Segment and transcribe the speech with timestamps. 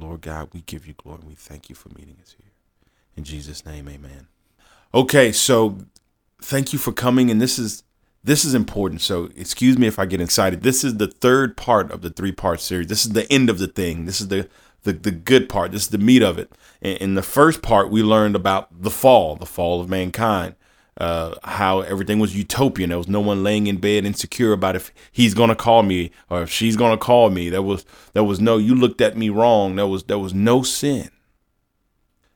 [0.00, 1.20] Lord God, we give you glory.
[1.26, 2.52] We thank you for meeting us here.
[3.16, 4.28] In Jesus' name, amen.
[4.94, 5.78] Okay, so
[6.40, 7.30] thank you for coming.
[7.30, 7.82] And this is
[8.22, 9.00] this is important.
[9.00, 10.62] So excuse me if I get excited.
[10.62, 12.88] This is the third part of the three part series.
[12.88, 14.04] This is the end of the thing.
[14.06, 14.48] This is the
[14.82, 15.72] the, the good part.
[15.72, 16.52] This is the meat of it.
[16.80, 20.54] In the first part, we learned about the fall, the fall of mankind,
[21.00, 22.90] uh, how everything was utopian.
[22.90, 26.42] There was no one laying in bed insecure about if he's gonna call me or
[26.42, 27.48] if she's gonna call me.
[27.48, 29.76] There was there was no you looked at me wrong.
[29.76, 31.10] There was there was no sin.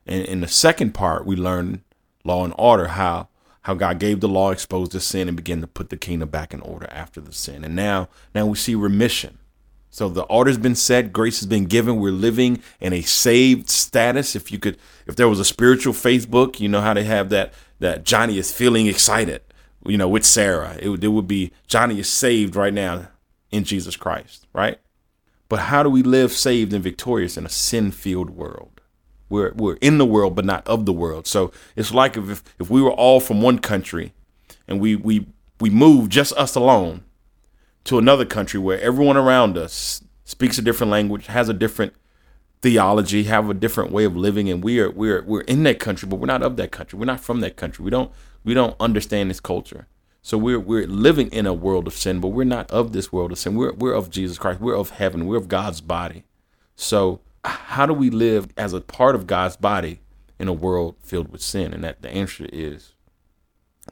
[0.06, 1.82] And in the second part, we learned
[2.24, 3.28] law and order, how
[3.62, 6.54] how God gave the law, exposed the sin, and began to put the kingdom back
[6.54, 7.64] in order after the sin.
[7.64, 9.38] And now now we see remission.
[9.90, 12.00] So the order's been set, grace has been given.
[12.00, 14.34] We're living in a saved status.
[14.34, 17.52] If you could, if there was a spiritual Facebook, you know how they have that
[17.78, 19.42] that Johnny is feeling excited,
[19.84, 20.76] you know, with Sarah.
[20.80, 23.08] It would, it would be Johnny is saved right now
[23.50, 24.78] in Jesus Christ, right?
[25.48, 28.80] But how do we live saved and victorious in a sin-filled world?
[29.28, 31.26] We're we're in the world, but not of the world.
[31.26, 34.12] So it's like if if we were all from one country,
[34.68, 35.26] and we we
[35.60, 37.04] we moved just us alone
[37.84, 41.94] to another country where everyone around us speaks a different language, has a different
[42.64, 46.08] theology, have a different way of living, and we are we're we're in that country,
[46.08, 46.98] but we're not of that country.
[46.98, 47.84] We're not from that country.
[47.84, 48.10] We don't
[48.42, 49.86] we don't understand this culture.
[50.22, 53.32] So we're we're living in a world of sin, but we're not of this world
[53.32, 53.54] of sin.
[53.54, 54.60] We're we're of Jesus Christ.
[54.60, 55.26] We're of heaven.
[55.26, 56.24] We're of God's body.
[56.74, 60.00] So how do we live as a part of God's body
[60.38, 61.74] in a world filled with sin?
[61.74, 62.94] And that the answer is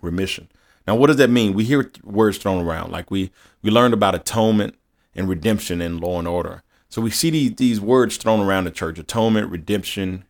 [0.00, 0.48] remission.
[0.86, 1.52] Now, what does that mean?
[1.52, 4.76] We hear words thrown around, like we we learned about atonement
[5.14, 6.62] and redemption in Law and Order.
[6.92, 10.24] So we see these these words thrown around the church: atonement, redemption,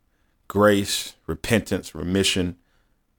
[0.47, 2.55] grace, repentance, remission.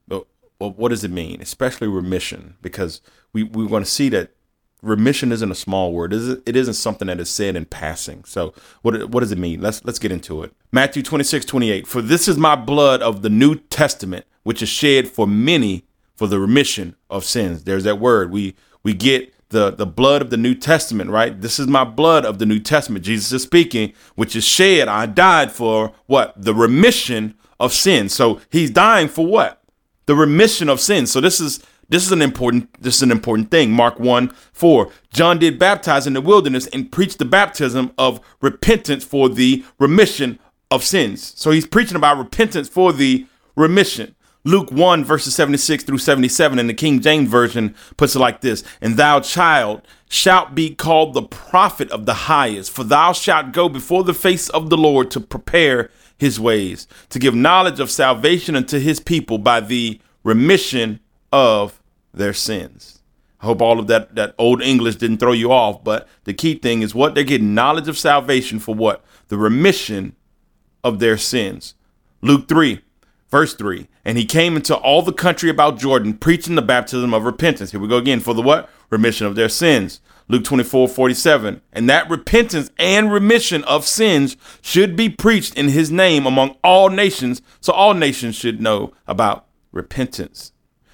[0.08, 0.26] But,
[0.58, 1.42] what does it mean?
[1.42, 3.02] Especially remission, because
[3.34, 4.30] we we're going to see that
[4.80, 6.14] remission isn't a small word.
[6.14, 8.24] It isn't something that is said in passing.
[8.24, 9.60] So what what does it mean?
[9.60, 10.54] Let's let's get into it.
[10.72, 11.86] Matthew 26, 28.
[11.86, 15.84] For this is my blood of the New Testament, which is shed for many
[16.16, 17.64] for the remission of sins.
[17.64, 18.30] There's that word.
[18.30, 21.40] We we get the the blood of the New Testament, right?
[21.40, 23.04] This is my blood of the New Testament.
[23.04, 24.88] Jesus is speaking, which is shed.
[24.88, 26.34] I died for what?
[26.40, 28.08] The remission of sin.
[28.08, 29.62] So he's dying for what?
[30.06, 31.06] The remission of sin.
[31.06, 33.70] So this is this is an important this is an important thing.
[33.70, 34.90] Mark 1 4.
[35.12, 40.38] John did baptize in the wilderness and preached the baptism of repentance for the remission
[40.70, 41.34] of sins.
[41.36, 43.26] So he's preaching about repentance for the
[43.56, 44.13] remission.
[44.46, 48.62] Luke 1, verses 76 through 77 in the King James Version puts it like this
[48.82, 53.70] And thou, child, shalt be called the prophet of the highest, for thou shalt go
[53.70, 58.54] before the face of the Lord to prepare his ways, to give knowledge of salvation
[58.54, 61.00] unto his people by the remission
[61.32, 61.82] of
[62.12, 63.02] their sins.
[63.40, 66.54] I hope all of that, that old English didn't throw you off, but the key
[66.54, 69.02] thing is what they're getting knowledge of salvation for what?
[69.28, 70.16] The remission
[70.82, 71.74] of their sins.
[72.22, 72.80] Luke 3,
[73.34, 77.24] Verse 3 And he came into all the country about Jordan, preaching the baptism of
[77.24, 77.72] repentance.
[77.72, 78.70] Here we go again for the what?
[78.90, 80.00] Remission of their sins.
[80.28, 81.60] Luke 24, 47.
[81.72, 86.90] And that repentance and remission of sins should be preached in his name among all
[86.90, 87.42] nations.
[87.60, 90.52] So all nations should know about repentance.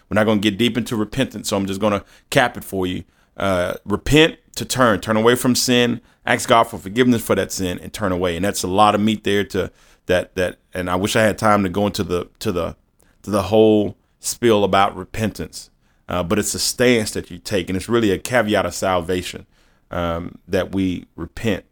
[0.08, 2.64] We're not going to get deep into repentance, so I'm just going to cap it
[2.64, 3.04] for you.
[3.36, 7.78] Uh, repent to turn, turn away from sin, ask God for forgiveness for that sin,
[7.80, 8.34] and turn away.
[8.34, 9.70] And that's a lot of meat there to
[10.06, 12.77] that that and I wish I had time to go into the to the
[13.22, 15.71] to the whole spiel about repentance.
[16.09, 19.47] Uh, but it's a stance that you take, and it's really a caveat of salvation
[19.93, 21.65] um, that we repent.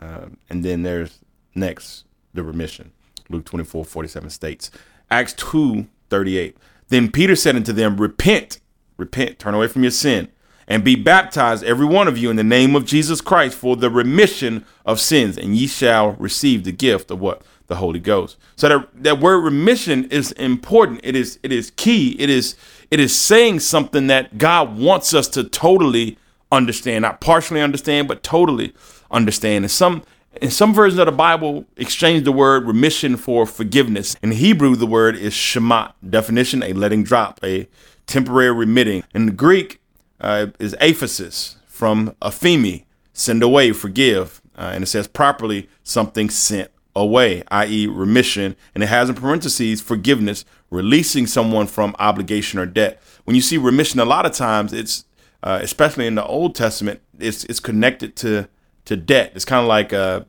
[0.00, 1.18] Um, and then there's
[1.54, 2.92] next the remission.
[3.28, 4.70] Luke 24, 47 states.
[5.10, 6.56] Acts 2, 38.
[6.88, 8.58] Then Peter said unto them, Repent,
[8.96, 10.28] repent, turn away from your sin,
[10.66, 13.90] and be baptized, every one of you, in the name of Jesus Christ for the
[13.90, 17.42] remission of sins, and ye shall receive the gift of what?
[17.66, 18.36] The Holy Ghost.
[18.56, 21.00] So that that word remission is important.
[21.02, 22.16] It is it is key.
[22.18, 22.56] It is
[22.90, 26.18] it is saying something that God wants us to totally
[26.52, 28.74] understand, not partially understand, but totally
[29.10, 29.64] understand.
[29.64, 30.02] And some
[30.40, 34.16] in some versions of the Bible exchange the word remission for forgiveness.
[34.22, 35.92] In Hebrew, the word is shemat.
[36.08, 37.68] Definition: a letting drop, a
[38.06, 39.04] temporary remitting.
[39.14, 39.80] In the Greek,
[40.20, 44.40] uh, is aphesis from aphemi, send away, forgive.
[44.56, 49.80] Uh, and it says properly something sent away, i.e., remission, and it has in parentheses
[49.80, 53.02] forgiveness, releasing someone from obligation or debt.
[53.24, 55.04] When you see remission, a lot of times it's,
[55.42, 58.48] uh, especially in the Old Testament, it's it's connected to
[58.86, 59.32] to debt.
[59.34, 60.26] It's kind of like a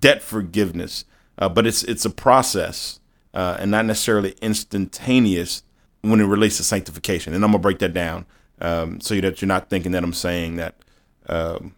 [0.00, 1.04] debt forgiveness,
[1.38, 3.00] uh, but it's it's a process
[3.34, 5.62] uh, and not necessarily instantaneous
[6.02, 7.34] when it relates to sanctification.
[7.34, 8.26] And I'm gonna break that down
[8.60, 10.74] um, so that you're not thinking that I'm saying that.
[11.28, 11.74] Um,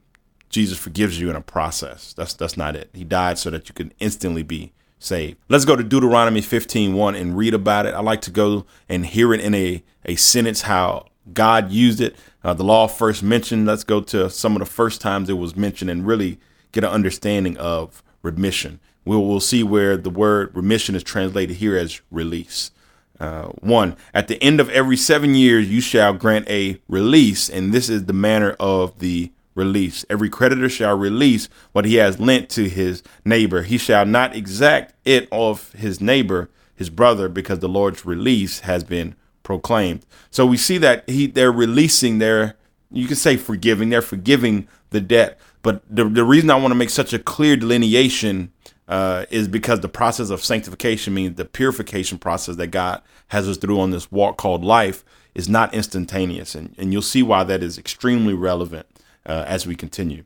[0.48, 2.12] Jesus forgives you in a process.
[2.14, 2.90] That's that's not it.
[2.92, 5.38] He died so that you can instantly be saved.
[5.48, 7.94] Let's go to Deuteronomy 15, 1 and read about it.
[7.94, 12.16] I like to go and hear it in a, a sentence how God used it.
[12.42, 13.66] Uh, the law first mentioned.
[13.66, 16.38] Let's go to some of the first times it was mentioned and really
[16.72, 18.80] get an understanding of remission.
[19.04, 22.70] We'll, we'll see where the word remission is translated here as release.
[23.18, 27.74] Uh, one, at the end of every seven years, you shall grant a release, and
[27.74, 30.06] this is the manner of the release.
[30.08, 33.62] Every creditor shall release what he has lent to his neighbor.
[33.62, 38.84] He shall not exact it of his neighbor, his brother, because the Lord's release has
[38.84, 40.06] been proclaimed.
[40.30, 42.56] So we see that he they're releasing their
[42.90, 45.38] you can say forgiving, they're forgiving the debt.
[45.62, 48.52] But the, the reason I want to make such a clear delineation
[48.86, 53.58] uh, is because the process of sanctification means the purification process that God has us
[53.58, 55.04] through on this walk called life
[55.34, 56.54] is not instantaneous.
[56.54, 58.86] And, and you'll see why that is extremely relevant
[59.28, 60.24] uh, as we continue.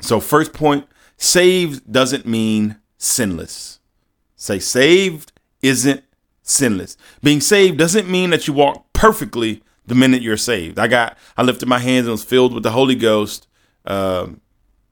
[0.00, 0.86] So, first point
[1.16, 3.78] saved doesn't mean sinless.
[4.34, 5.32] Say, saved
[5.62, 6.02] isn't
[6.42, 6.96] sinless.
[7.22, 10.78] Being saved doesn't mean that you walk perfectly the minute you're saved.
[10.78, 13.46] I got, I lifted my hands and was filled with the Holy Ghost.
[13.84, 14.40] Um,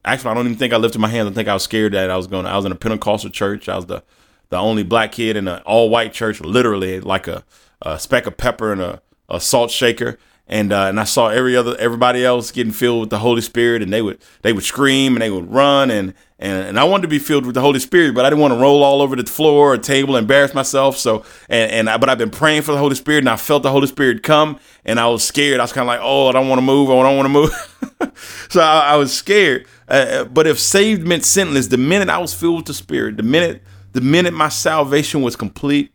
[0.05, 1.29] actually, I don't even think I lifted my hands.
[1.29, 2.47] I think I was scared that I was going.
[2.47, 3.69] I was in a Pentecostal church.
[3.69, 4.03] I was the
[4.51, 7.45] the only black kid in an all white church, literally like a,
[7.83, 10.19] a, speck of pepper and a, a salt shaker.
[10.47, 13.81] And uh, and I saw every other everybody else getting filled with the Holy Spirit,
[13.83, 17.03] and they would they would scream and they would run and and, and I wanted
[17.03, 19.17] to be filled with the Holy Spirit, but I didn't want to roll all over
[19.17, 20.99] the floor or table, and embarrass myself.
[20.99, 23.63] So and and I, but I've been praying for the Holy Spirit, and I felt
[23.63, 25.61] the Holy Spirit come, and I was scared.
[25.61, 26.91] I was kind of like, oh, I don't want to move.
[26.91, 28.19] I don't want to move.
[28.51, 29.67] so I, I, was scared.
[29.89, 33.17] Uh, uh, but if saved meant sinless, the minute I was filled with the Spirit,
[33.17, 33.63] the minute
[33.93, 35.93] the minute my salvation was complete,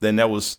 [0.00, 0.58] then that was,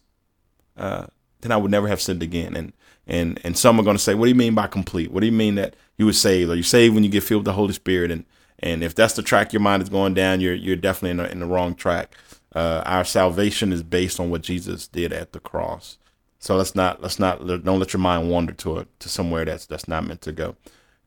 [0.77, 1.07] uh,
[1.41, 2.55] then I would never have sinned again.
[2.55, 2.73] And
[3.07, 5.11] and and some are going to say, what do you mean by complete?
[5.11, 6.49] What do you mean that you were saved?
[6.49, 8.11] Are you saved when you get filled with the Holy Spirit?
[8.11, 8.25] And
[8.59, 11.31] and if that's the track your mind is going down, you're you're definitely in the,
[11.31, 12.15] in the wrong track.
[12.53, 15.97] Uh, our salvation is based on what Jesus did at the cross.
[16.39, 19.65] So let's not let's not don't let your mind wander to it to somewhere that's
[19.65, 20.55] that's not meant to go.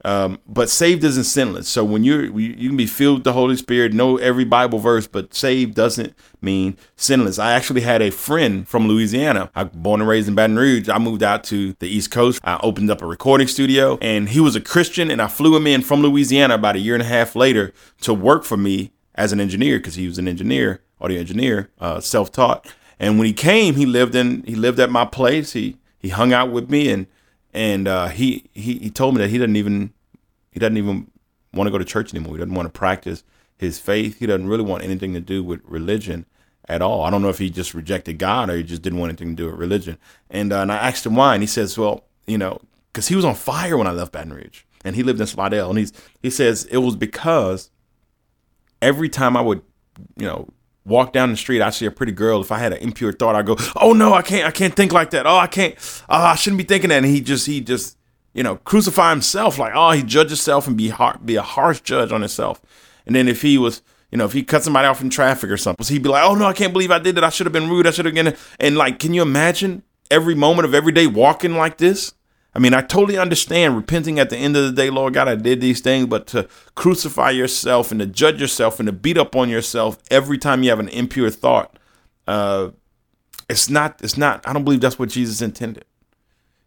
[0.05, 1.67] Um, but saved isn't sinless.
[1.67, 5.07] So when you're, you can be filled with the Holy Spirit, know every Bible verse,
[5.07, 7.39] but saved doesn't mean sinless.
[7.39, 9.51] I actually had a friend from Louisiana.
[9.55, 10.91] I born and raised in Baton Rouge.
[10.91, 12.39] I moved out to the East Coast.
[12.45, 15.67] I opened up a recording studio, and he was a Christian, and I flew him
[15.67, 17.73] in from Louisiana about a year and a half later
[18.03, 22.01] to work for me as an engineer because he was an engineer, audio engineer, uh,
[22.01, 22.67] self-taught.
[22.99, 25.53] And when he came, he lived in he lived at my place.
[25.53, 27.07] He he hung out with me and
[27.55, 29.93] and uh, he he he told me that he doesn't even
[30.51, 31.11] he doesn't even
[31.55, 32.35] want to go to church anymore.
[32.35, 33.23] He doesn't want to practice
[33.57, 34.19] his faith.
[34.19, 36.27] He doesn't really want anything to do with religion
[36.69, 37.05] at all.
[37.05, 39.43] I don't know if he just rejected God or he just didn't want anything to
[39.43, 39.99] do with religion.
[40.29, 42.61] And uh, and I asked him why, and he says, well, you know,
[42.93, 45.71] because he was on fire when I left Baton Rouge, and he lived in Slidell,
[45.71, 47.71] and he's he says it was because
[48.83, 49.63] every time I would,
[50.17, 50.49] you know,
[50.85, 52.41] walk down the street, I see a pretty girl.
[52.41, 54.93] If I had an impure thought, I go, "Oh no, I can't, I can't think
[54.93, 55.27] like that.
[55.27, 55.75] Oh, I can't.
[56.09, 57.97] Oh, I shouldn't be thinking that." And he just, he just,
[58.33, 59.59] you know, crucify himself.
[59.59, 62.61] Like, oh, he judge himself and be hard, be a harsh judge on himself.
[63.07, 65.57] And then if he was, you know, if he cut somebody off in traffic or
[65.57, 67.25] something, he'd be like, "Oh no, I can't believe I did that.
[67.25, 67.87] I should have been rude.
[67.87, 71.55] I should have been." And like, can you imagine every moment of every day walking
[71.55, 72.15] like this?
[72.55, 75.35] I mean, I totally understand repenting at the end of the day, Lord God, I
[75.35, 79.35] did these things, but to crucify yourself and to judge yourself and to beat up
[79.35, 81.79] on yourself every time you have an impure thought,
[82.29, 82.71] uh,
[83.49, 85.85] it's not, it's not, I don't believe that's what Jesus intended.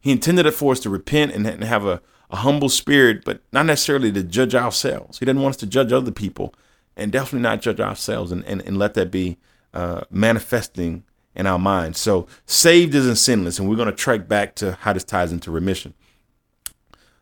[0.01, 3.41] He intended it for us to repent and, and have a, a humble spirit, but
[3.53, 5.19] not necessarily to judge ourselves.
[5.19, 6.53] He didn't want us to judge other people
[6.97, 9.37] and definitely not judge ourselves and, and, and let that be
[9.73, 11.03] uh, manifesting
[11.37, 11.99] in our minds.
[11.99, 15.51] So saved isn't sinless, and we're going to track back to how this ties into
[15.51, 15.93] remission.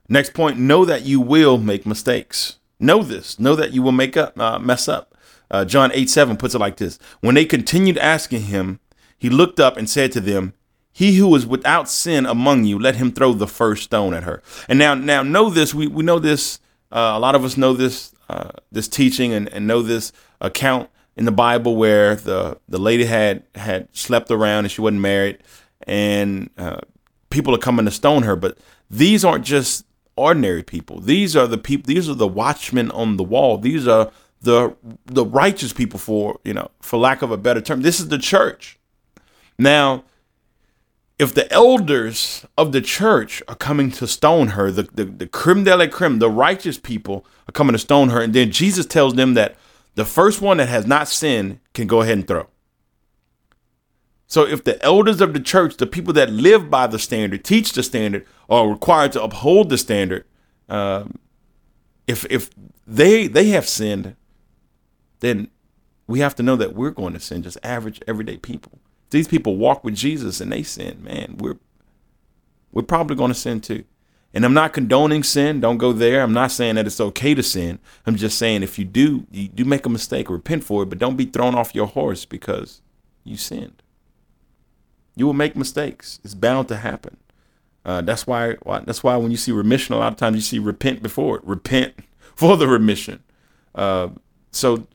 [0.10, 2.58] Next point: know that you will make mistakes.
[2.80, 3.40] Know this.
[3.40, 5.16] Know that you will make up, uh, mess up.
[5.52, 8.80] Uh, John eight seven puts it like this: When they continued asking him,
[9.18, 10.54] he looked up and said to them,
[10.94, 14.42] "He who is without sin among you, let him throw the first stone at her."
[14.70, 15.76] And now, now know this.
[15.76, 16.60] We we know this.
[16.92, 20.90] Uh, a lot of us know this uh, this teaching and, and know this account
[21.16, 25.40] in the Bible where the the lady had had slept around and she wasn't married,
[25.88, 26.82] and uh,
[27.30, 28.36] people are coming to stone her.
[28.36, 28.58] But
[28.90, 31.00] these aren't just ordinary people.
[31.00, 31.88] These are the people.
[31.88, 33.58] These are the watchmen on the wall.
[33.58, 37.82] These are the the righteous people, for you know, for lack of a better term.
[37.82, 38.78] This is the church.
[39.58, 40.04] Now,
[41.18, 45.64] if the elders of the church are coming to stone her, the, the, the creme
[45.64, 49.14] de la creme, the righteous people are coming to stone her, and then Jesus tells
[49.14, 49.56] them that
[49.96, 52.48] the first one that has not sinned can go ahead and throw.
[54.28, 57.74] So if the elders of the church, the people that live by the standard, teach
[57.74, 60.26] the standard, are required to uphold the standard,
[60.68, 61.06] uh,
[62.08, 62.50] if if
[62.86, 64.16] they they have sinned,
[65.20, 65.50] then
[66.08, 68.80] we have to know that we're going to sin, just average everyday people.
[69.10, 71.38] These people walk with Jesus and they sin, man.
[71.38, 71.58] We're
[72.72, 73.86] we're probably going to sin too.
[74.36, 75.62] And I'm not condoning sin.
[75.62, 76.22] Don't go there.
[76.22, 77.80] I'm not saying that it's okay to sin.
[78.06, 81.00] I'm just saying if you do, you do make a mistake, repent for it, but
[81.00, 82.82] don't be thrown off your horse because
[83.24, 83.82] you sinned.
[85.16, 86.20] You will make mistakes.
[86.26, 87.16] It's bound to happen.
[87.86, 88.80] Uh, that's why, why.
[88.80, 91.46] That's why when you see remission, a lot of times you see repent before it.
[91.46, 91.96] Repent
[92.36, 93.24] for the remission.
[93.74, 94.10] Uh,
[94.52, 94.86] so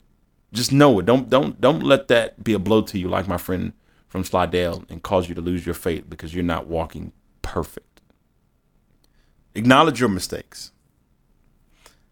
[0.53, 1.05] just know it.
[1.07, 3.73] Don't don't don't let that be a blow to you, like my friend
[4.07, 7.90] from Slidell, and cause you to lose your faith because you're not walking perfect.
[9.55, 10.71] Acknowledge your mistakes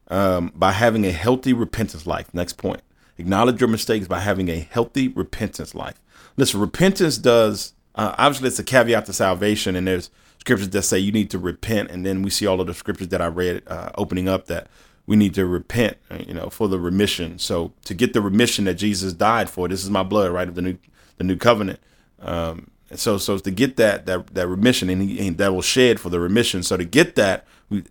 [0.07, 2.33] um, by having a healthy repentance life.
[2.33, 2.81] Next point.
[3.17, 6.01] Acknowledge your mistakes by having a healthy repentance life.
[6.37, 10.97] Listen, repentance does uh, obviously it's a caveat to salvation, and there's scriptures that say
[10.97, 13.61] you need to repent, and then we see all of the scriptures that I read
[13.67, 14.67] uh, opening up that
[15.05, 17.39] we need to repent, uh, you know, for the remission.
[17.39, 20.55] So to get the remission that Jesus died for, this is my blood, right, of
[20.55, 20.77] the new
[21.17, 21.79] the new covenant.
[22.19, 25.99] Um, so so to get that that that remission, and, he, and that will shed
[25.99, 26.63] for the remission.
[26.63, 27.83] So to get that, we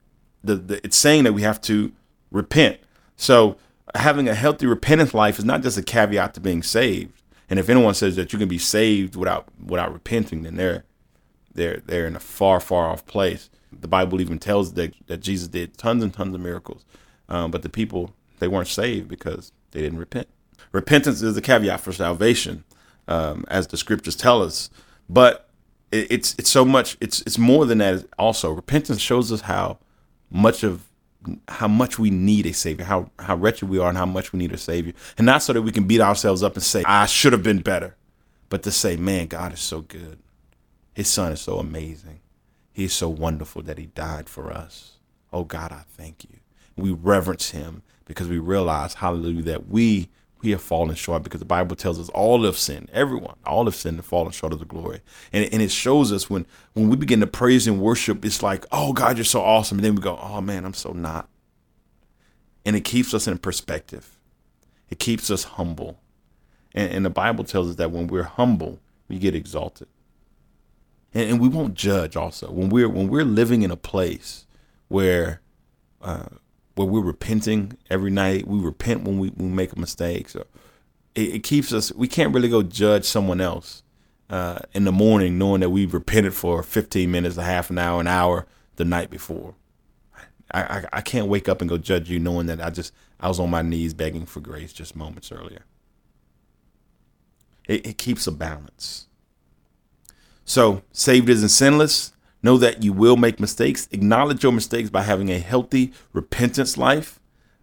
[0.43, 1.93] the, the it's saying that we have to
[2.31, 2.79] repent.
[3.17, 3.57] So
[3.95, 7.19] having a healthy repentance life is not just a caveat to being saved
[7.51, 10.85] and if anyone says that you can be saved without without repenting, then they're
[11.55, 13.49] they're they're in a far far off place.
[13.73, 16.85] The Bible even tells that that Jesus did tons and tons of miracles,
[17.29, 20.29] um, but the people they weren't saved because they didn't repent.
[20.73, 22.65] Repentance is the caveat for salvation,
[23.07, 24.69] um, as the scriptures tell us.
[25.09, 25.49] But
[25.91, 26.97] it, it's it's so much.
[27.01, 28.07] It's it's more than that.
[28.19, 29.79] Also, repentance shows us how
[30.31, 30.89] much of
[31.49, 34.39] how much we need a savior, how how wretched we are, and how much we
[34.39, 37.07] need a savior, and not so that we can beat ourselves up and say I
[37.07, 37.97] should have been better,
[38.49, 40.19] but to say, man, God is so good,
[40.95, 42.21] His Son is so amazing,
[42.73, 44.99] He is so wonderful that He died for us.
[45.33, 46.39] Oh God, I thank you.
[46.77, 50.09] We reverence Him because we realize, Hallelujah, that we
[50.43, 53.75] we have fallen short because the Bible tells us all have sinned, everyone, all have
[53.75, 55.01] sinned and fallen short of the glory.
[55.33, 58.65] And, and it shows us when when we begin to praise and worship, it's like,
[58.71, 59.79] oh God, you're so awesome.
[59.79, 61.29] And then we go, oh man, I'm so not.
[62.65, 64.19] And it keeps us in perspective.
[64.91, 66.01] It keeps us humble.
[66.75, 68.79] And, and the Bible tells us that when we're humble,
[69.09, 69.89] we get exalted.
[71.13, 72.51] And, and we won't judge also.
[72.51, 74.47] When we're when we're living in a place
[74.89, 75.41] where
[76.01, 76.27] uh,
[76.79, 78.47] where we're repenting every night.
[78.47, 80.29] We repent when we, when we make a mistake.
[80.29, 80.47] So
[81.15, 81.93] it, it, keeps us.
[81.93, 83.83] We can't really go judge someone else
[84.31, 88.01] uh, in the morning, knowing that we've repented for 15 minutes, a half an hour,
[88.01, 89.55] an hour the night before.
[90.53, 93.29] I, I, I can't wake up and go judge you knowing that I just I
[93.29, 95.65] was on my knees begging for grace just moments earlier.
[97.67, 99.09] It, it keeps a balance.
[100.45, 102.13] So saved isn't sinless.
[102.43, 103.89] Know that you will make mistakes.
[103.91, 107.19] Acknowledge your mistakes by having a healthy repentance life.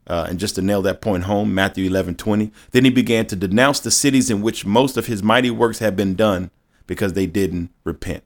[0.08, 2.52] Uh, and just to nail that point home, Matthew 11 20.
[2.72, 5.96] Then he began to denounce the cities in which most of his mighty works had
[5.96, 6.52] been done
[6.86, 8.24] because they didn't repent.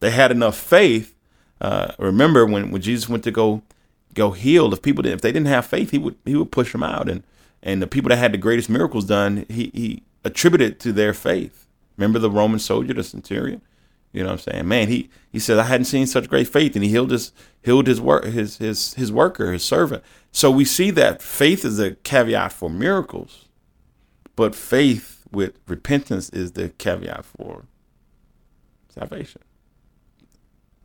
[0.00, 1.14] They had enough faith.
[1.60, 3.62] Uh, remember when, when Jesus went to go
[4.14, 6.72] go heal, if people didn't, if they didn't have faith, he would he would push
[6.72, 7.08] them out.
[7.08, 7.24] And
[7.62, 11.66] and the people that had the greatest miracles done, he he attributed to their faith.
[11.96, 13.60] Remember the Roman soldier, the centurion?
[14.12, 14.68] You know what I'm saying?
[14.68, 17.86] Man, he he said I hadn't seen such great faith, and he healed his healed
[17.86, 20.02] his work his his his worker, his servant.
[20.32, 23.46] So we see that faith is a caveat for miracles,
[24.36, 27.66] but faith with repentance is the caveat for
[28.88, 29.42] salvation.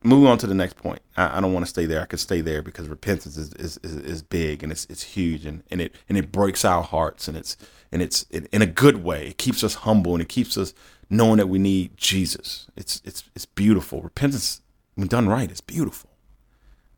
[0.03, 1.01] Moving on to the next point.
[1.15, 2.01] I, I don't want to stay there.
[2.01, 5.45] I could stay there because repentance is, is, is, is, big and it's it's huge
[5.45, 7.55] and, and it and it breaks our hearts and it's
[7.91, 9.27] and it's it, in a good way.
[9.27, 10.73] It keeps us humble and it keeps us
[11.09, 12.67] knowing that we need Jesus.
[12.75, 14.01] It's it's it's beautiful.
[14.01, 14.61] Repentance,
[14.95, 16.09] when done right, is beautiful.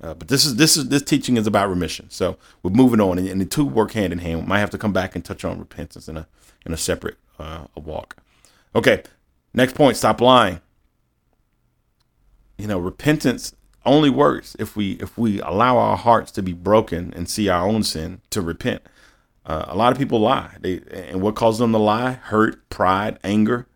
[0.02, 2.10] Uh, but this is this is this teaching is about remission.
[2.10, 4.42] So we're moving on, and, and, the two work hand in hand.
[4.42, 6.28] We might have to come back and touch on repentance in a
[6.66, 8.18] in a separate uh, a walk.
[8.76, 9.04] Okay,
[9.54, 9.98] next point.
[9.98, 10.60] Stop lying.
[12.58, 17.14] You know, repentance only works if we if we allow our hearts to be broken
[17.16, 18.82] and see our own sin to repent.
[19.46, 20.56] Uh, a lot of people lie.
[20.60, 22.14] They and what causes them to lie?
[22.14, 23.68] Hurt, pride, anger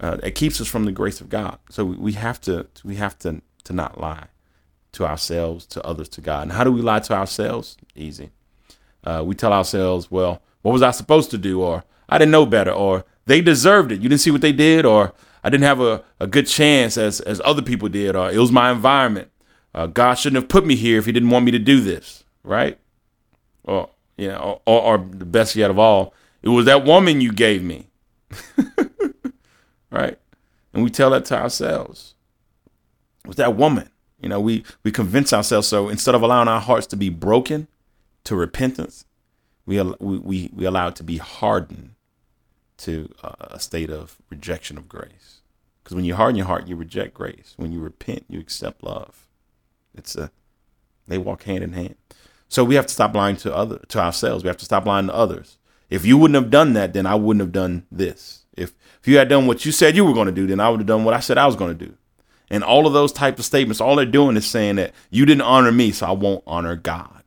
[0.00, 1.58] uh, it keeps us from the grace of God.
[1.70, 4.26] So we have to we have to to not lie
[4.92, 6.42] to ourselves, to others, to God.
[6.42, 7.76] And how do we lie to ourselves?
[7.96, 8.30] Easy.
[9.02, 11.62] Uh, we tell ourselves, well, what was I supposed to do?
[11.62, 12.70] Or I didn't know better.
[12.70, 14.00] Or they deserved it.
[14.00, 14.84] You didn't see what they did.
[14.84, 15.14] Or
[15.44, 18.16] I didn't have a, a good chance as, as other people did.
[18.16, 19.30] Or it was my environment.
[19.74, 22.24] Uh, God shouldn't have put me here if he didn't want me to do this.
[22.42, 22.78] Right?
[23.64, 27.32] Or, you know, or, or the best yet of all, it was that woman you
[27.32, 27.88] gave me.
[29.90, 30.18] right?
[30.72, 32.14] And we tell that to ourselves.
[33.26, 35.66] With that woman, you know, we we convince ourselves.
[35.66, 37.68] So instead of allowing our hearts to be broken,
[38.24, 39.06] to repentance,
[39.64, 41.93] we we we allow it to be hardened
[42.78, 45.40] to a state of rejection of grace.
[45.82, 47.54] Because when you harden your heart, you reject grace.
[47.56, 49.26] When you repent, you accept love.
[49.94, 50.30] It's a
[51.06, 51.96] they walk hand in hand.
[52.48, 54.42] So we have to stop lying to other to ourselves.
[54.42, 55.58] We have to stop lying to others.
[55.90, 58.46] If you wouldn't have done that, then I wouldn't have done this.
[58.56, 60.70] If if you had done what you said you were going to do, then I
[60.70, 61.94] would have done what I said I was going to do.
[62.50, 65.42] And all of those type of statements, all they're doing is saying that you didn't
[65.42, 67.22] honor me, so I won't honor God.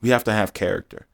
[0.00, 1.06] We have to have character.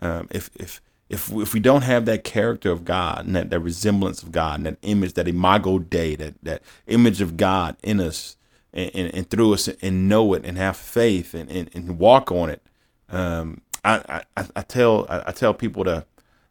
[0.00, 3.60] Um, if if if if we don't have that character of God and that, that
[3.60, 8.00] resemblance of God and that image, that imago Dei, that that image of God in
[8.00, 8.36] us
[8.72, 12.30] and, and, and through us, and know it and have faith and, and, and walk
[12.30, 12.62] on it,
[13.08, 16.04] um, I, I, I tell I, tell people to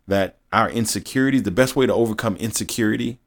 [0.08, 3.20] that our insecurities, the best way to overcome insecurity,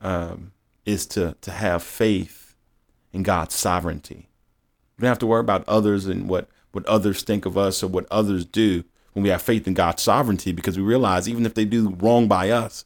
[0.00, 0.52] um,
[0.86, 2.54] is to to have faith
[3.12, 4.30] in God's sovereignty.
[4.96, 7.88] We don't have to worry about others and what what others think of us or
[7.88, 11.54] what others do when we have faith in God's sovereignty, because we realize even if
[11.54, 12.84] they do wrong by us,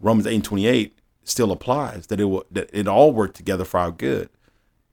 [0.00, 3.80] Romans 8 and 28 still applies that it will that it all work together for
[3.80, 4.28] our good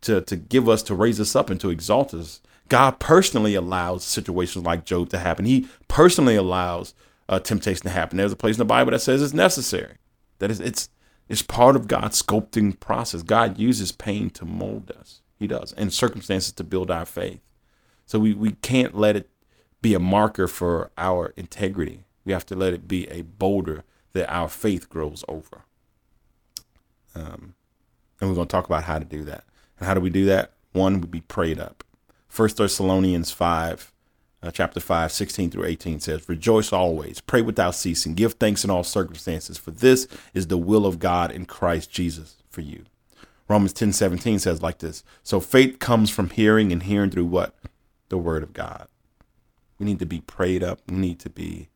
[0.01, 2.41] to to give us to raise us up and to exalt us.
[2.69, 5.45] God personally allows situations like Job to happen.
[5.45, 6.93] He personally allows
[7.29, 8.17] uh, temptation to happen.
[8.17, 9.97] There's a place in the Bible that says it's necessary.
[10.39, 10.89] That is, it's
[11.29, 13.23] it's part of God's sculpting process.
[13.23, 15.21] God uses pain to mold us.
[15.39, 17.41] He does, and circumstances to build our faith.
[18.05, 19.29] So we, we can't let it
[19.83, 22.05] be a marker for our integrity.
[22.25, 25.65] We have to let it be a boulder that our faith grows over.
[27.13, 27.53] Um,
[28.19, 29.43] and we're going to talk about how to do that.
[29.77, 30.53] And how do we do that?
[30.71, 31.83] One would be prayed up.
[32.27, 33.91] First Thessalonians 5,
[34.41, 38.69] uh, chapter 5, 16 through 18 says, Rejoice always, pray without ceasing, give thanks in
[38.69, 42.85] all circumstances, for this is the will of God in Christ Jesus for you.
[43.49, 47.53] Romans 10, 17 says like this So faith comes from hearing, and hearing through what?
[48.09, 48.87] The word of God.
[49.83, 50.79] We need to be prayed up.
[50.87, 51.69] We need to be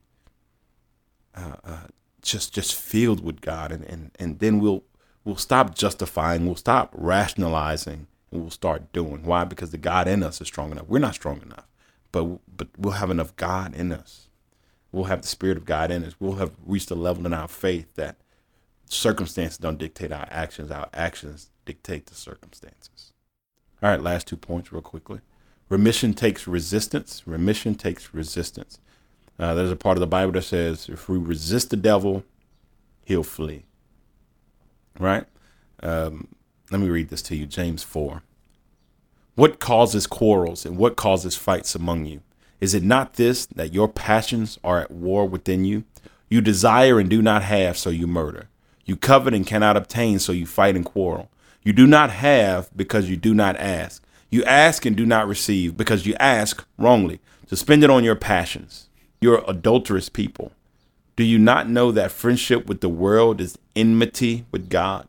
[1.36, 1.88] uh, uh,
[2.22, 4.84] just just filled with God, and, and and then we'll
[5.24, 9.24] we'll stop justifying, we'll stop rationalizing, and we'll start doing.
[9.24, 9.44] Why?
[9.44, 10.88] Because the God in us is strong enough.
[10.88, 11.68] We're not strong enough
[12.12, 14.28] but but we'll have enough God in us.
[14.92, 16.16] We'll have the Spirit of God in us.
[16.20, 18.18] We'll have reached a level in our faith that
[18.86, 20.72] circumstances don't dictate our actions.
[20.72, 23.12] Our actions dictate the circumstances.
[23.84, 25.20] All right, last two points, real quickly.
[25.70, 27.24] Remission takes resistance.
[27.26, 28.80] Remission takes resistance.
[29.40, 32.24] Uh, there's a part of the Bible that says, if we resist the devil,
[33.06, 33.66] he'll flee.
[35.00, 35.26] Right?
[35.84, 36.30] Um,
[36.72, 38.24] let me read this to you James 4.
[39.36, 42.22] What causes quarrels and what causes fights among you?
[42.60, 45.84] Is it not this, that your passions are at war within you?
[46.28, 48.50] You desire and do not have, so you murder.
[48.86, 51.30] You covet and cannot obtain, so you fight and quarrel.
[51.62, 54.04] You do not have because you do not ask.
[54.30, 58.16] You ask and do not receive because you ask wrongly to spend it on your
[58.16, 58.90] passions.
[59.22, 60.52] You're adulterous people.
[61.16, 65.08] Do you not know that friendship with the world is enmity with God?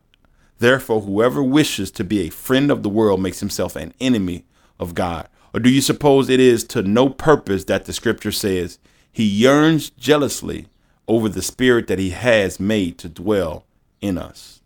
[0.57, 4.45] Therefore, whoever wishes to be a friend of the world makes himself an enemy
[4.79, 5.27] of God.
[5.53, 8.79] Or do you suppose it is to no purpose that the scripture says,
[9.11, 10.67] He yearns jealously
[11.07, 13.65] over the spirit that He has made to dwell
[14.01, 14.61] in us?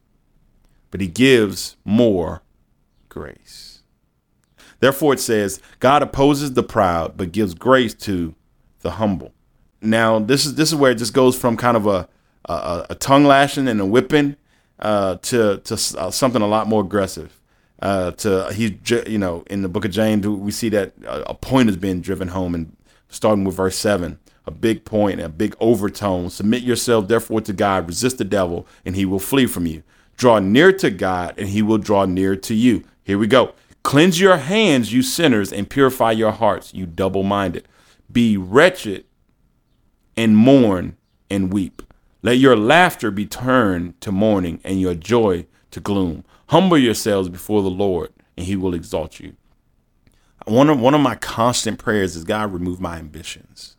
[0.92, 2.42] But He gives more
[3.10, 3.73] grace.
[4.84, 8.36] Therefore, it says, God opposes the proud, but gives grace to
[8.82, 9.32] the humble.
[9.82, 12.10] Now, this is this is where it just goes from kind of a
[12.50, 14.36] a, a tongue lashing and a whipping
[14.80, 17.40] uh, to to uh, something a lot more aggressive.
[17.82, 21.70] Uh, to he, you know, in the book of James, we see that a point
[21.70, 22.76] is being driven home, and
[23.08, 26.30] starting with verse seven, a big point, a big overtone.
[26.30, 27.88] Submit yourself, therefore, to God.
[27.88, 29.82] Resist the devil, and he will flee from you.
[30.18, 32.84] Draw near to God, and he will draw near to you.
[33.06, 33.54] Here we go.
[33.84, 37.68] Cleanse your hands, you sinners, and purify your hearts, you double minded.
[38.12, 39.06] Be wretched
[40.16, 40.98] and mourn
[41.30, 41.82] and weep.
[42.22, 46.24] Let your laughter be turned to mourning and your joy to gloom.
[46.48, 49.36] Humble yourselves before the Lord, and he will exalt you.
[50.46, 53.73] One of, one of my constant prayers is God, remove my ambitions.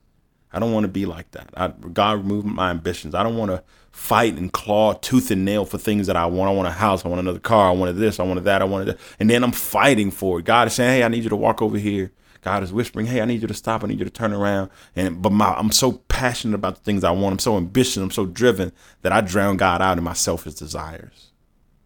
[0.54, 1.50] I don't want to be like that.
[1.56, 3.14] I, God, remove my ambitions.
[3.14, 6.50] I don't want to fight and claw tooth and nail for things that I want.
[6.50, 7.04] I want a house.
[7.04, 7.68] I want another car.
[7.68, 8.20] I wanted this.
[8.20, 8.62] I wanted that.
[8.62, 8.98] I wanted that.
[9.18, 10.44] And then I'm fighting for it.
[10.44, 12.12] God is saying, hey, I need you to walk over here.
[12.44, 13.82] God is whispering, "Hey, I need you to stop.
[13.82, 17.02] I need you to turn around." And but my I'm so passionate about the things
[17.02, 17.32] I want.
[17.32, 17.96] I'm so ambitious.
[17.96, 21.30] I'm so driven that I drown God out in my selfish desires.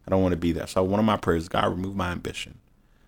[0.04, 0.68] I don't want to be that.
[0.68, 2.58] So one of my prayers God, remove my ambition.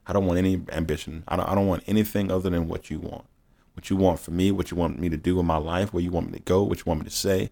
[0.07, 1.25] I don't want any ambition.
[1.27, 1.49] I don't.
[1.49, 3.25] I don't want anything other than what you want.
[3.75, 4.51] What you want for me.
[4.51, 5.93] What you want me to do in my life.
[5.93, 6.63] Where you want me to go.
[6.63, 7.51] What you want me to say.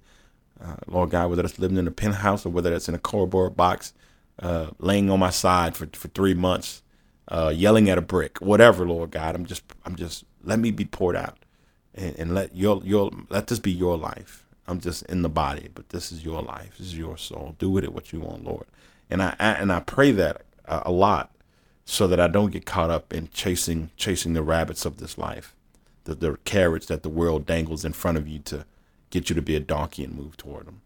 [0.62, 3.56] Uh, Lord God, whether that's living in a penthouse or whether that's in a cardboard
[3.56, 3.92] box,
[4.40, 6.82] uh, laying on my side for for three months
[7.28, 9.34] uh, yelling at a brick, whatever, Lord God.
[9.34, 11.38] I'm just I'm just let me be poured out,
[11.94, 14.44] and, and let your your let this be your life.
[14.66, 16.76] I'm just in the body, but this is your life.
[16.78, 17.54] This is your soul.
[17.58, 18.66] Do with it what you want, Lord.
[19.08, 21.30] And I, I and I pray that a, a lot,
[21.84, 25.54] so that I don't get caught up in chasing chasing the rabbits of this life,
[26.08, 28.64] the the carrots that the world dangles in front of you to
[29.10, 30.80] get you to be a donkey and move toward them.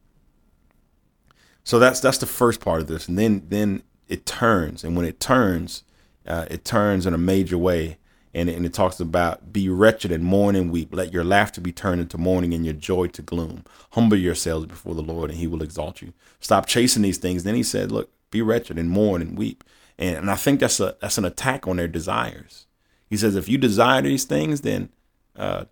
[1.65, 5.07] So that's that's the first part of this, and then then it turns, and when
[5.07, 5.85] it turns,
[6.27, 7.99] uh, it turns in a major way,
[8.35, 10.93] and and it talks about be wretched and mourn and weep.
[10.93, 13.65] Let your laughter be turned into mourning and your joy to gloom.
[13.93, 16.13] Humble yourselves before the Lord, and He will exalt you.
[16.41, 17.45] Stop chasing these things.
[17.45, 19.63] Then He said, look, be wretched and mourn and weep,
[19.99, 22.67] and and I think that's a that's an attack on their desires.
[23.09, 24.89] He says if you desire these things, then
[25.37, 25.65] uh,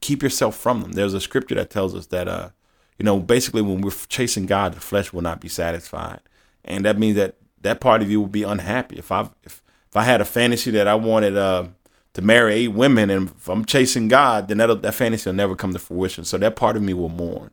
[0.00, 0.92] keep yourself from them.
[0.92, 2.50] There's a scripture that tells us that uh,
[2.98, 6.20] you know, basically when we're chasing God, the flesh will not be satisfied.
[6.64, 8.96] And that means that that part of you will be unhappy.
[8.98, 11.68] If I if if I had a fantasy that I wanted uh,
[12.14, 15.54] to marry eight women, and if I'm chasing God, then that that fantasy will never
[15.54, 16.24] come to fruition.
[16.24, 17.50] So that part of me will mourn,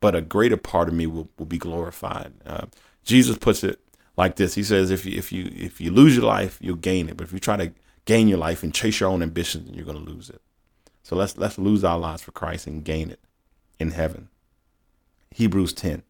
[0.00, 2.32] but a greater part of me will, will be glorified.
[2.46, 2.66] Uh,
[3.04, 3.80] Jesus puts it
[4.16, 7.08] like this: He says, "If you if you if you lose your life, you'll gain
[7.08, 7.16] it.
[7.16, 7.72] But if you try to
[8.04, 10.40] gain your life and chase your own ambitions, and you're going to lose it.
[11.02, 13.20] So let's let's lose our lives for Christ and gain it
[13.78, 14.28] in heaven."
[15.34, 16.02] Hebrews 10.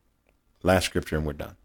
[0.63, 1.57] Last scripture, and we're done.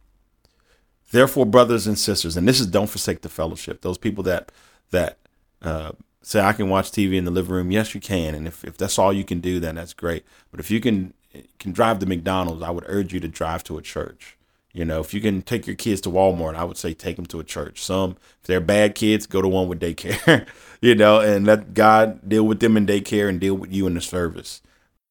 [1.12, 3.82] Therefore, brothers and sisters, and this is don't forsake the fellowship.
[3.82, 4.52] Those people that
[4.92, 5.18] that
[5.62, 8.36] uh, say I can watch TV in the living room, yes, you can.
[8.36, 10.24] And if, if that's all you can do, then that's great.
[10.52, 11.14] But if you can
[11.60, 14.38] can drive to McDonald's, I would urge you to drive to a church.
[14.72, 17.26] You know, if you can take your kids to Walmart, I would say take them
[17.28, 17.84] to a church.
[17.84, 20.46] Some, if they're bad kids, go to one with daycare,
[20.82, 23.96] you know, and let God deal with them in daycare and deal with you in
[23.96, 24.62] the service.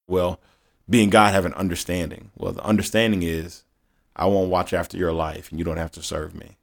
[0.07, 0.41] Well,
[0.89, 2.31] being God have an understanding.
[2.37, 3.65] Well, the understanding is
[4.15, 6.57] I won't watch after your life and you don't have to serve me.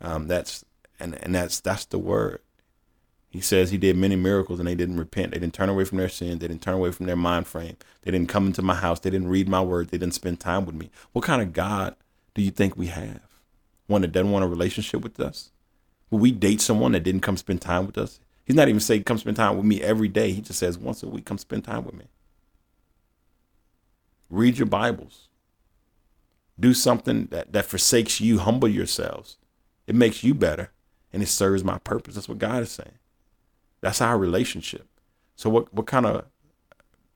[0.00, 0.64] Um, that's
[1.00, 2.40] and and that's that's the word.
[3.30, 5.32] He says he did many miracles and they didn't repent.
[5.32, 6.38] They didn't turn away from their sin.
[6.38, 7.76] They didn't turn away from their mind frame.
[8.02, 9.00] They didn't come into my house.
[9.00, 9.88] They didn't read my word.
[9.88, 10.90] They didn't spend time with me.
[11.12, 11.94] What kind of God
[12.38, 13.20] do you think we have?
[13.86, 15.50] One that doesn't want a relationship with us?
[16.10, 18.20] Will we date someone that didn't come spend time with us?
[18.44, 20.32] He's not even saying come spend time with me every day.
[20.32, 22.06] He just says once a week, come spend time with me.
[24.30, 25.28] Read your Bibles.
[26.58, 28.38] Do something that, that forsakes you.
[28.38, 29.36] Humble yourselves.
[29.86, 30.70] It makes you better
[31.12, 32.14] and it serves my purpose.
[32.14, 32.98] That's what God is saying.
[33.80, 34.86] That's our relationship.
[35.36, 36.24] So what what kind of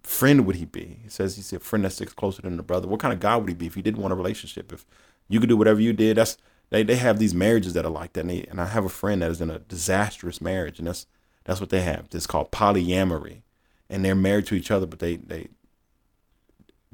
[0.02, 0.98] friend would he be?
[1.02, 2.88] He says he's a friend that sticks closer than a brother.
[2.88, 4.72] What kind of God would he be if he didn't want a relationship?
[4.72, 4.84] If
[5.32, 6.36] you could do whatever you did, that's
[6.70, 8.20] they, they have these marriages that are like that.
[8.20, 11.06] And, they, and I have a friend that is in a disastrous marriage, and that's
[11.44, 12.08] that's what they have.
[12.12, 13.42] It's called polyamory,
[13.88, 15.48] and they're married to each other, but they they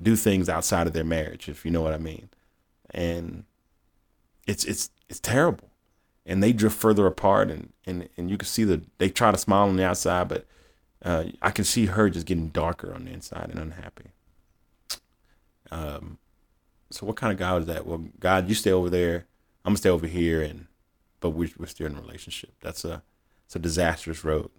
[0.01, 2.29] do things outside of their marriage, if you know what I mean.
[2.91, 3.45] And
[4.47, 5.71] it's it's it's terrible.
[6.25, 9.39] And they drift further apart and, and, and you can see the they try to
[9.39, 10.47] smile on the outside, but
[11.03, 14.13] uh, I can see her just getting darker on the inside and unhappy.
[15.71, 16.19] Um,
[16.91, 17.87] so what kind of God is that?
[17.87, 19.27] Well, God, you stay over there.
[19.65, 20.67] I'm gonna stay over here, and
[21.21, 22.53] but we're, we're still in a relationship.
[22.61, 23.03] That's a
[23.47, 24.51] it's a disastrous road.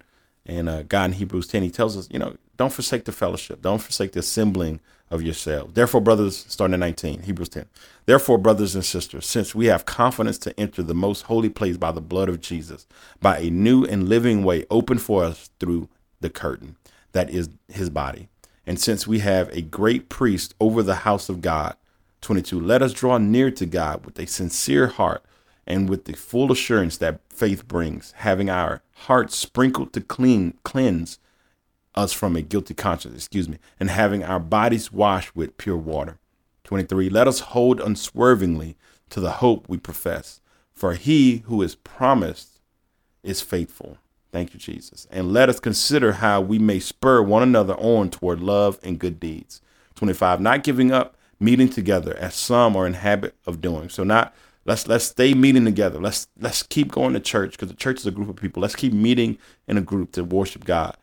[0.46, 3.62] And uh, God in Hebrews 10, he tells us, you know, don't forsake the fellowship.
[3.62, 5.74] Don't forsake the assembling of yourselves.
[5.74, 7.66] Therefore, brothers, starting at 19, Hebrews 10.
[8.06, 11.92] Therefore, brothers and sisters, since we have confidence to enter the most holy place by
[11.92, 12.86] the blood of Jesus,
[13.20, 15.88] by a new and living way opened for us through
[16.20, 16.76] the curtain,
[17.12, 18.28] that is his body.
[18.66, 21.76] And since we have a great priest over the house of God,
[22.20, 25.24] 22, let us draw near to God with a sincere heart
[25.66, 31.18] and with the full assurance that faith brings, having our hearts sprinkled to clean cleanse
[31.94, 36.18] us from a guilty conscience, excuse me, and having our bodies washed with pure water.
[36.64, 37.08] 23.
[37.08, 38.76] Let us hold unswervingly
[39.10, 40.40] to the hope we profess,
[40.72, 42.60] for he who is promised
[43.22, 43.98] is faithful.
[44.32, 45.08] Thank you, Jesus.
[45.10, 49.18] And let us consider how we may spur one another on toward love and good
[49.18, 49.60] deeds.
[49.96, 50.40] 25.
[50.40, 53.88] Not giving up meeting together as some are in habit of doing.
[53.88, 54.34] So not
[54.66, 55.98] let's let's stay meeting together.
[56.00, 58.62] Let's let's keep going to church because the church is a group of people.
[58.62, 60.96] Let's keep meeting in a group to worship God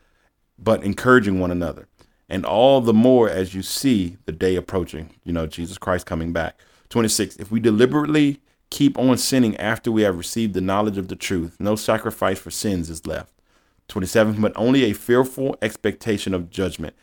[0.58, 1.88] but encouraging one another.
[2.28, 6.32] And all the more as you see the day approaching, you know, Jesus Christ coming
[6.32, 6.58] back.
[6.90, 7.36] 26.
[7.36, 11.56] If we deliberately keep on sinning after we have received the knowledge of the truth,
[11.58, 13.32] no sacrifice for sins is left.
[13.88, 14.40] 27.
[14.42, 16.94] But only a fearful expectation of judgment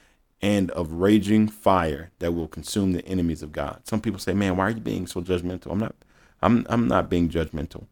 [0.46, 3.82] and of raging fire that will consume the enemies of God.
[3.84, 5.96] Some people say, "Man, why are you being so judgmental?" I'm not.
[6.44, 6.68] I'm.
[6.70, 7.88] I'm not being judgmental.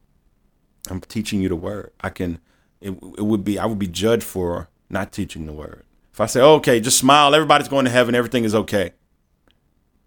[0.88, 1.92] I'm teaching you the word.
[2.02, 2.40] I can.
[2.80, 3.58] It, it would be.
[3.58, 5.84] I would be judged for not teaching the word.
[6.14, 8.92] If I say, okay, just smile, everybody's going to heaven, everything is okay.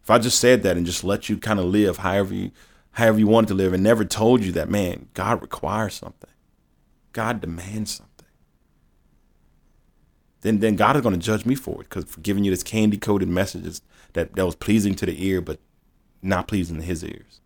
[0.01, 2.53] If I just said that and just let you kind of live however you
[2.93, 6.31] however you wanted to live and never told you that, man, God requires something.
[7.13, 8.06] God demands something.
[10.47, 12.63] Then then God is going to judge me for it because for giving you this
[12.63, 13.83] candy coated messages
[14.13, 15.59] that that was pleasing to the ear but
[16.23, 17.41] not pleasing to His ears.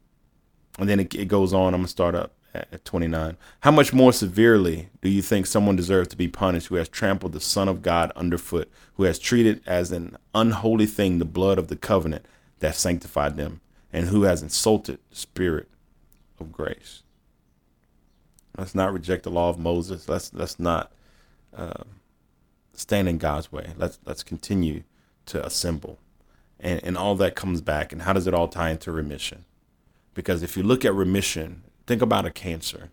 [0.79, 1.75] And then it, it goes on.
[1.75, 3.37] I'm gonna start up at 29.
[3.61, 7.33] How much more severely do you think someone deserves to be punished who has trampled
[7.33, 11.69] the Son of God underfoot, who has treated as an unholy thing the blood of
[11.69, 12.27] the covenant
[12.59, 13.61] that sanctified them,
[13.93, 15.69] and who has insulted the Spirit
[16.39, 17.03] of grace?
[18.59, 20.09] Let's not reject the law of Moses.
[20.09, 20.93] Let's let's not
[21.57, 21.85] uh,
[22.73, 23.73] stand in God's way.
[23.77, 24.85] Let's let's continue
[25.27, 25.99] to assemble,
[26.59, 27.93] and and all that comes back.
[27.93, 29.45] And how does it all tie into remission?
[30.15, 32.91] Because if you look at remission, think about a cancer.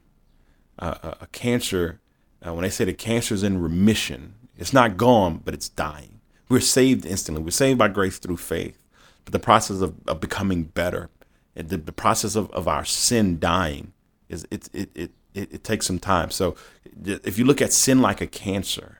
[0.80, 2.00] Uh, a, a, cancer,
[2.46, 6.20] uh, when they say the cancer is in remission, it's not gone, but it's dying.
[6.50, 7.44] We're saved instantly.
[7.44, 8.78] We're saved by grace through faith.
[9.26, 11.10] But the process of, of becoming better,
[11.56, 13.94] the, the process of, of our sin dying,
[14.30, 16.30] is it, it, it, it, it takes some time.
[16.30, 16.56] So
[17.06, 19.00] if you look at sin like a cancer,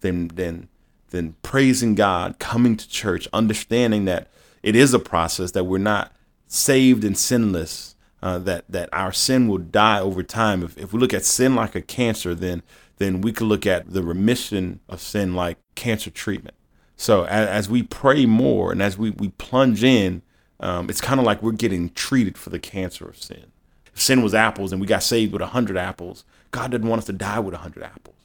[0.00, 0.68] then then
[1.10, 4.28] then praising God, coming to church, understanding that
[4.62, 6.12] it is a process that we're not
[6.46, 10.62] saved and sinless, uh, that that our sin will die over time.
[10.62, 12.62] If, if we look at sin like a cancer, then
[12.98, 16.56] then we could look at the remission of sin like cancer treatment.
[16.96, 20.20] So as, as we pray more and as we, we plunge in,
[20.60, 23.52] um, it's kind of like we're getting treated for the cancer of sin.
[23.94, 27.00] If sin was apples and we got saved with a hundred apples, God didn't want
[27.00, 28.16] us to die with a hundred apples.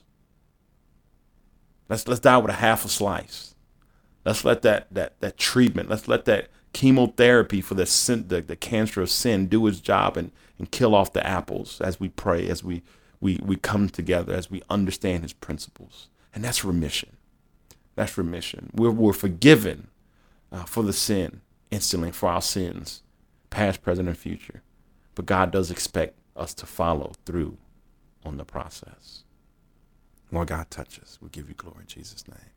[1.90, 3.56] Let's let's die with a half a slice.
[4.24, 8.56] Let's let that that that treatment, let's let that chemotherapy for the sin, the, the
[8.58, 12.50] cancer of sin do its job and, and kill off the apples as we pray,
[12.50, 12.84] as we,
[13.22, 16.10] we, we come together, as we understand his principles.
[16.34, 17.16] And that's remission.
[17.96, 18.72] That's remission.
[18.76, 19.88] We're, we're forgiven
[20.52, 21.40] uh, for the sin
[21.72, 23.04] instantly, for our sins,
[23.50, 24.62] past, present, and future.
[25.16, 27.58] But God does expect us to follow through
[28.26, 29.25] on the process.
[30.36, 31.20] Lord God, touch us.
[31.22, 32.55] We give you glory in Jesus' name.